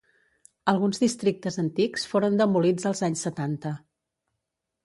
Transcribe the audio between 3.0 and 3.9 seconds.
anys setanta.